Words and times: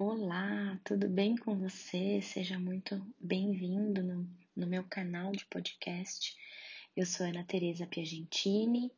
Olá, 0.00 0.80
tudo 0.84 1.08
bem 1.08 1.34
com 1.34 1.58
você? 1.58 2.22
Seja 2.22 2.56
muito 2.56 3.04
bem-vindo 3.18 4.00
no, 4.00 4.30
no, 4.54 4.64
meu 4.64 4.84
canal 4.84 5.32
de 5.32 5.44
podcast. 5.46 6.36
Eu 6.96 7.04
sou 7.04 7.26
Ana 7.26 7.42
Teresa 7.42 7.84
Piagentini 7.84 8.92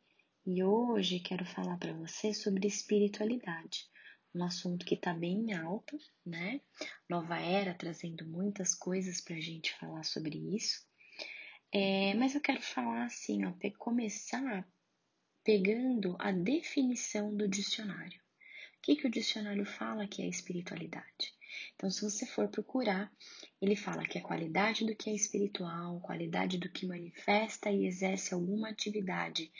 e 0.45 0.63
hoje 0.63 1.19
quero 1.19 1.43
falar 1.43 1.75
para 1.79 1.91
você 1.93 2.35
sobre 2.35 2.67
espiritualidade, 2.67 3.89
um 4.35 4.43
assunto 4.43 4.85
que 4.85 4.93
está 4.93 5.11
bem 5.11 5.55
alto, 5.55 5.97
né? 6.23 6.61
Nova 7.09 7.39
era 7.39 7.73
trazendo 7.73 8.23
muitas 8.23 8.75
coisas 8.75 9.19
para 9.19 9.37
a 9.37 9.41
gente 9.41 9.73
falar 9.79 10.03
sobre 10.03 10.37
isso. 10.55 10.85
É, 11.71 12.13
mas 12.13 12.35
eu 12.35 12.41
quero 12.41 12.61
falar 12.61 13.05
assim, 13.05 13.43
ó, 13.43 13.53
começar 13.79 14.69
pegando 15.43 16.15
a 16.19 16.31
definição 16.31 17.35
do 17.35 17.47
dicionário. 17.47 18.21
O 18.81 18.83
que, 18.83 18.95
que 18.95 19.05
o 19.05 19.11
dicionário 19.11 19.63
fala 19.63 20.07
que 20.07 20.23
é 20.23 20.27
espiritualidade? 20.27 21.35
Então, 21.75 21.91
se 21.91 22.01
você 22.01 22.25
for 22.25 22.47
procurar, 22.47 23.13
ele 23.61 23.75
fala 23.75 24.03
que 24.03 24.17
é 24.17 24.21
qualidade 24.21 24.83
do 24.83 24.95
que 24.95 25.11
é 25.11 25.13
espiritual, 25.13 25.99
qualidade 25.99 26.57
do 26.57 26.67
que 26.67 26.87
manifesta 26.87 27.69
e 27.69 27.85
exerce 27.85 28.33
alguma 28.33 28.69
atividade 28.69 29.51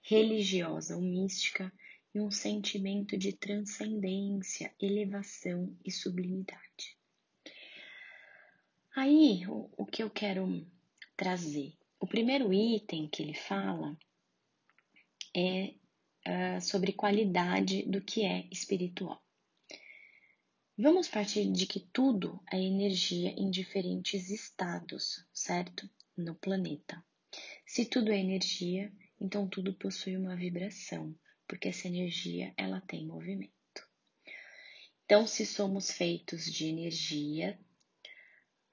religiosa 0.00 0.94
ou 0.94 1.02
mística 1.02 1.72
e 2.14 2.20
um 2.20 2.30
sentimento 2.30 3.18
de 3.18 3.32
transcendência, 3.32 4.72
elevação 4.80 5.76
e 5.84 5.90
sublimidade. 5.90 6.96
Aí, 8.94 9.44
o, 9.48 9.68
o 9.76 9.86
que 9.86 10.04
eu 10.04 10.08
quero 10.08 10.64
trazer? 11.16 11.76
O 11.98 12.06
primeiro 12.06 12.52
item 12.54 13.08
que 13.08 13.24
ele 13.24 13.34
fala 13.34 13.98
é 15.36 15.74
uh, 16.28 16.60
sobre 16.60 16.92
qualidade 16.92 17.82
do 17.84 18.00
que 18.00 18.24
é 18.24 18.46
espiritual. 18.52 19.22
Vamos 20.76 21.08
partir 21.08 21.50
de 21.50 21.66
que 21.66 21.80
tudo 21.80 22.40
é 22.52 22.62
energia 22.62 23.30
em 23.30 23.50
diferentes 23.50 24.30
estados, 24.30 25.26
certo? 25.32 25.90
No 26.16 26.34
planeta. 26.36 27.02
Se 27.66 27.84
tudo 27.84 28.12
é 28.12 28.18
energia, 28.18 28.92
então 29.20 29.48
tudo 29.48 29.74
possui 29.74 30.16
uma 30.16 30.36
vibração, 30.36 31.18
porque 31.48 31.68
essa 31.68 31.88
energia 31.88 32.54
ela 32.56 32.80
tem 32.80 33.06
movimento. 33.06 33.52
Então, 35.04 35.26
se 35.26 35.46
somos 35.46 35.90
feitos 35.90 36.44
de 36.44 36.66
energia, 36.66 37.58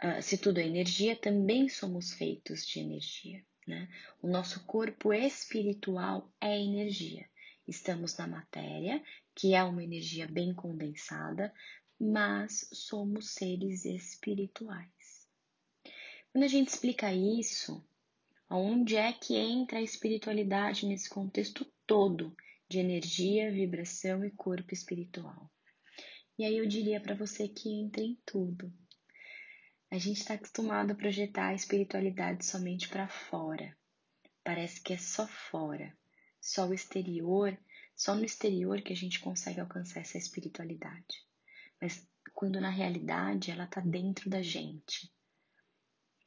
uh, 0.03 0.21
se 0.21 0.37
tudo 0.37 0.59
é 0.59 0.67
energia, 0.67 1.15
também 1.15 1.69
somos 1.69 2.13
feitos 2.13 2.67
de 2.67 2.81
energia. 2.81 3.43
Né? 3.65 3.89
O 4.21 4.27
nosso 4.27 4.63
corpo 4.65 5.11
espiritual 5.13 6.31
é 6.39 6.59
energia. 6.59 7.27
Estamos 7.67 8.15
na 8.15 8.27
matéria, 8.27 9.03
que 9.33 9.55
é 9.55 9.63
uma 9.63 9.83
energia 9.83 10.27
bem 10.27 10.53
condensada, 10.53 11.51
mas 11.99 12.69
somos 12.71 13.33
seres 13.33 13.85
espirituais. 13.85 15.27
Quando 16.31 16.43
a 16.43 16.47
gente 16.47 16.67
explica 16.67 17.11
isso, 17.11 17.83
onde 18.47 18.95
é 18.95 19.11
que 19.11 19.35
entra 19.35 19.79
a 19.79 19.81
espiritualidade 19.81 20.85
nesse 20.85 21.09
contexto 21.09 21.65
todo 21.87 22.35
de 22.69 22.77
energia, 22.77 23.51
vibração 23.51 24.23
e 24.23 24.29
corpo 24.29 24.71
espiritual? 24.71 25.51
E 26.37 26.45
aí 26.45 26.57
eu 26.57 26.67
diria 26.67 27.01
para 27.01 27.15
você 27.15 27.47
que 27.47 27.69
entra 27.69 28.03
em 28.03 28.15
tudo. 28.25 28.71
A 29.89 29.97
gente 29.97 30.17
está 30.17 30.35
acostumado 30.35 30.91
a 30.91 30.95
projetar 30.95 31.47
a 31.47 31.55
espiritualidade 31.55 32.45
somente 32.45 32.89
para 32.89 33.07
fora. 33.07 33.75
Parece 34.43 34.81
que 34.81 34.93
é 34.93 34.97
só 34.97 35.25
fora 35.25 35.97
só 36.45 36.67
o 36.67 36.75
exterior, 36.75 37.57
só 37.95 38.13
no 38.13 38.23
exterior 38.23 38.79
que 38.83 38.93
a 38.93 38.95
gente 38.95 39.19
consegue 39.19 39.59
alcançar 39.59 40.01
essa 40.01 40.15
espiritualidade. 40.15 41.25
Mas 41.81 42.07
quando 42.35 42.61
na 42.61 42.69
realidade 42.69 43.49
ela 43.49 43.63
está 43.63 43.81
dentro 43.81 44.29
da 44.29 44.43
gente. 44.43 45.11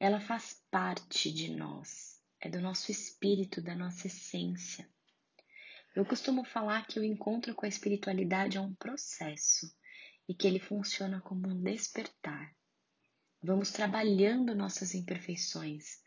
Ela 0.01 0.21
faz 0.21 0.61
parte 0.73 1.33
de 1.33 1.55
nós, 1.55 2.21
é 2.41 2.51
do 2.51 2.61
nosso 2.61 2.91
espírito, 2.91 3.63
da 3.63 3.77
nossa 3.77 4.09
essência. 4.09 4.89
Eu 5.95 6.05
costumo 6.05 6.45
falar 6.45 6.85
que 6.89 6.99
o 6.99 7.05
encontro 7.05 7.55
com 7.55 7.65
a 7.65 7.69
espiritualidade 7.69 8.57
é 8.57 8.61
um 8.61 8.75
processo 8.75 9.73
e 10.29 10.35
que 10.35 10.49
ele 10.49 10.59
funciona 10.59 11.21
como 11.21 11.47
um 11.47 11.63
despertar. 11.63 12.53
Vamos 13.41 13.71
trabalhando 13.71 14.53
nossas 14.53 14.97
imperfeições, 14.97 16.03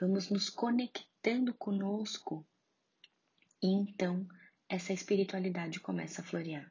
vamos 0.00 0.30
nos 0.30 0.50
conectando 0.50 1.54
conosco 1.54 2.44
e 3.62 3.68
então 3.68 4.26
essa 4.68 4.92
espiritualidade 4.92 5.78
começa 5.80 6.20
a 6.20 6.24
florear. 6.24 6.70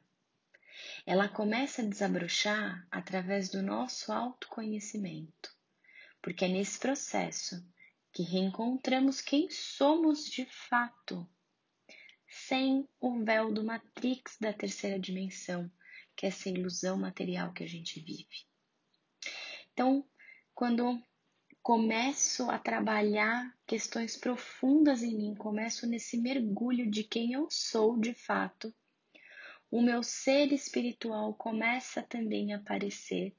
Ela 1.06 1.28
começa 1.28 1.82
a 1.82 1.84
desabrochar 1.84 2.86
através 2.90 3.48
do 3.48 3.62
nosso 3.62 4.12
autoconhecimento, 4.12 5.54
porque 6.20 6.44
é 6.44 6.48
nesse 6.48 6.78
processo 6.78 7.64
que 8.12 8.22
reencontramos 8.22 9.20
quem 9.20 9.48
somos 9.50 10.24
de 10.24 10.44
fato, 10.46 11.26
sem 12.28 12.88
o 13.00 13.24
véu 13.24 13.52
do 13.52 13.64
matrix 13.64 14.36
da 14.38 14.52
terceira 14.52 14.98
dimensão, 14.98 15.70
que 16.16 16.26
é 16.26 16.28
essa 16.28 16.48
ilusão 16.48 16.98
material 16.98 17.52
que 17.52 17.64
a 17.64 17.68
gente 17.68 18.00
vive. 18.00 18.46
Então, 19.72 20.06
quando 20.54 21.02
começo 21.62 22.50
a 22.50 22.58
trabalhar 22.58 23.56
questões 23.64 24.16
profundas 24.16 25.02
em 25.02 25.16
mim, 25.16 25.34
começo 25.36 25.86
nesse 25.86 26.18
mergulho 26.18 26.90
de 26.90 27.04
quem 27.04 27.32
eu 27.32 27.46
sou 27.48 27.96
de 27.96 28.12
fato, 28.12 28.74
o 29.70 29.80
meu 29.80 30.02
ser 30.02 30.52
espiritual 30.52 31.32
começa 31.34 32.02
também 32.02 32.52
a 32.52 32.56
aparecer 32.56 33.32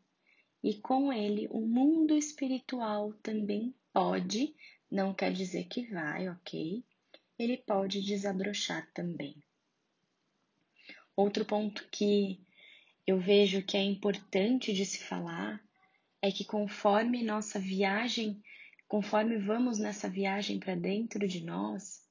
e 0.63 0.75
com 0.75 1.11
ele 1.11 1.49
o 1.51 1.59
mundo 1.59 2.15
espiritual 2.15 3.11
também 3.21 3.75
pode, 3.91 4.55
não 4.89 5.13
quer 5.13 5.33
dizer 5.33 5.65
que 5.65 5.85
vai, 5.87 6.29
ok? 6.29 6.81
Ele 7.37 7.57
pode 7.57 8.01
desabrochar 8.01 8.89
também. 8.93 9.35
Outro 11.13 11.43
ponto 11.43 11.85
que 11.91 12.39
eu 13.05 13.19
vejo 13.19 13.61
que 13.63 13.75
é 13.75 13.83
importante 13.83 14.71
de 14.73 14.85
se 14.85 14.99
falar 14.99 15.61
é 16.23 16.31
que 16.31 16.45
conforme 16.45 17.21
nossa 17.21 17.59
viagem, 17.59 18.41
conforme 18.87 19.37
vamos 19.37 19.77
nessa 19.77 20.07
viagem 20.07 20.57
para 20.57 20.73
dentro 20.73 21.27
de 21.27 21.43
nós, 21.43 22.01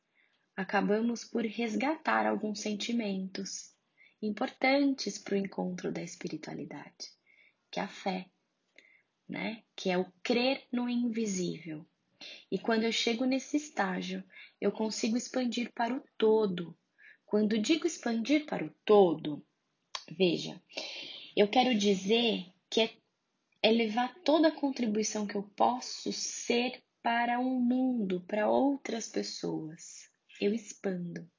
acabamos 0.54 1.24
por 1.24 1.46
resgatar 1.46 2.26
alguns 2.26 2.60
sentimentos 2.60 3.74
importantes 4.20 5.16
para 5.16 5.32
o 5.32 5.38
encontro 5.38 5.90
da 5.90 6.02
espiritualidade, 6.02 7.08
que 7.70 7.80
é 7.80 7.84
a 7.84 7.88
fé, 7.88 8.26
né? 9.26 9.62
Que 9.74 9.88
é 9.88 9.96
o 9.96 10.12
crer 10.22 10.62
no 10.70 10.90
invisível. 10.90 11.86
E 12.50 12.58
quando 12.58 12.82
eu 12.82 12.92
chego 12.92 13.24
nesse 13.24 13.56
estágio, 13.56 14.22
eu 14.60 14.70
consigo 14.70 15.16
expandir 15.16 15.72
para 15.72 15.96
o 15.96 16.04
todo. 16.18 16.76
Quando 17.24 17.58
digo 17.58 17.86
expandir 17.86 18.44
para 18.44 18.62
o 18.62 18.74
todo, 18.84 19.42
veja, 20.10 20.62
eu 21.34 21.48
quero 21.48 21.74
dizer 21.74 22.44
que 22.68 22.82
é 22.82 23.01
é 23.62 23.70
levar 23.70 24.14
toda 24.24 24.48
a 24.48 24.52
contribuição 24.52 25.26
que 25.26 25.36
eu 25.36 25.44
posso 25.56 26.12
ser 26.12 26.82
para 27.00 27.38
o 27.38 27.42
um 27.42 27.60
mundo, 27.60 28.24
para 28.26 28.50
outras 28.50 29.08
pessoas. 29.08 30.10
Eu 30.40 30.52
expando. 30.52 31.30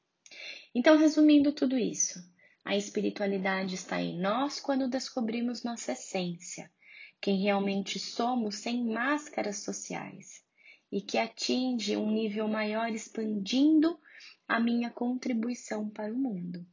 Então, 0.73 0.97
resumindo 0.97 1.51
tudo 1.51 1.77
isso, 1.77 2.19
a 2.63 2.77
espiritualidade 2.77 3.75
está 3.75 4.01
em 4.01 4.17
nós 4.17 4.59
quando 4.59 4.89
descobrimos 4.89 5.63
nossa 5.63 5.91
essência, 5.91 6.71
quem 7.19 7.41
realmente 7.41 7.99
somos 7.99 8.55
sem 8.55 8.85
máscaras 8.85 9.57
sociais 9.63 10.43
e 10.91 11.01
que 11.01 11.17
atinge 11.17 11.97
um 11.97 12.09
nível 12.09 12.47
maior 12.47 12.89
expandindo 12.89 13.99
a 14.47 14.59
minha 14.59 14.89
contribuição 14.89 15.89
para 15.89 16.13
o 16.13 16.17
mundo. 16.17 16.65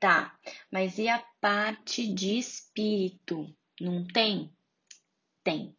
Tá, 0.00 0.38
mas 0.70 0.98
e 0.98 1.08
a 1.08 1.18
parte 1.40 2.12
de 2.12 2.38
espírito? 2.38 3.54
Não 3.80 4.04
tem? 4.06 4.52
Tem. 5.44 5.76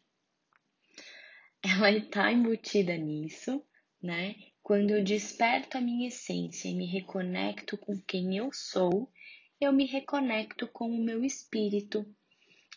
Ela 1.62 1.90
está 1.90 2.32
embutida 2.32 2.96
nisso, 2.96 3.62
né? 4.02 4.34
Quando 4.62 4.90
eu 4.92 5.04
desperto 5.04 5.76
a 5.76 5.80
minha 5.80 6.08
essência 6.08 6.68
e 6.68 6.74
me 6.74 6.86
reconecto 6.86 7.76
com 7.76 8.00
quem 8.00 8.36
eu 8.36 8.50
sou, 8.52 9.12
eu 9.60 9.72
me 9.72 9.84
reconecto 9.84 10.66
com 10.68 10.88
o 10.88 11.04
meu 11.04 11.22
espírito, 11.22 12.06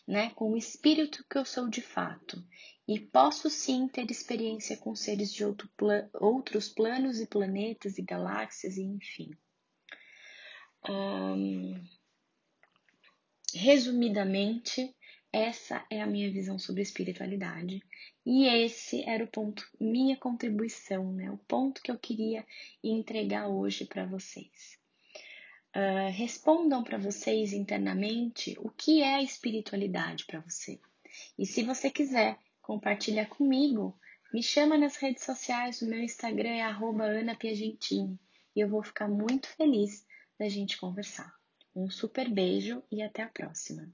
né? 0.06 0.30
Com 0.30 0.52
o 0.52 0.56
espírito 0.56 1.24
que 1.30 1.38
eu 1.38 1.44
sou 1.44 1.68
de 1.68 1.80
fato. 1.80 2.44
E 2.86 3.00
posso 3.00 3.48
sim 3.48 3.88
ter 3.88 4.10
experiência 4.10 4.76
com 4.76 4.94
seres 4.94 5.32
de 5.32 5.44
outro 5.44 5.70
outros 6.12 6.68
planos 6.68 7.18
e 7.20 7.26
planetas 7.26 7.96
e 7.96 8.02
galáxias, 8.02 8.76
e 8.76 8.82
enfim. 8.82 9.30
resumidamente, 13.54 14.94
essa 15.34 15.84
é 15.90 16.00
a 16.00 16.06
minha 16.06 16.30
visão 16.30 16.58
sobre 16.58 16.82
espiritualidade 16.82 17.82
e 18.24 18.46
esse 18.46 19.02
era 19.08 19.24
o 19.24 19.26
ponto, 19.26 19.68
minha 19.80 20.16
contribuição, 20.16 21.12
né? 21.12 21.30
O 21.30 21.38
ponto 21.38 21.82
que 21.82 21.90
eu 21.90 21.98
queria 21.98 22.46
entregar 22.82 23.48
hoje 23.48 23.84
para 23.84 24.06
vocês. 24.06 24.78
uh, 25.76 26.10
respondam 26.12 26.84
para 26.84 26.98
vocês 26.98 27.52
internamente 27.52 28.56
o 28.60 28.70
que 28.70 29.02
é 29.02 29.22
espiritualidade 29.22 30.24
para 30.24 30.40
você. 30.40 30.80
E 31.38 31.44
se 31.44 31.62
você 31.64 31.90
quiser 31.90 32.38
compartilhar 32.62 33.26
comigo, 33.26 33.98
me 34.32 34.42
chama 34.42 34.78
nas 34.78 34.96
redes 34.96 35.24
sociais, 35.24 35.82
o 35.82 35.88
meu 35.88 36.00
Instagram 36.00 36.50
é 36.50 36.62
@ana_piagentini 36.62 38.18
e 38.54 38.60
eu 38.60 38.68
vou 38.68 38.82
ficar 38.82 39.08
muito 39.08 39.48
feliz 39.48 40.06
da 40.38 40.48
gente 40.48 40.78
conversar. 40.78 41.34
Um 41.74 41.90
super 41.90 42.30
beijo 42.30 42.82
e 42.90 43.02
até 43.02 43.22
a 43.22 43.28
próxima. 43.28 43.92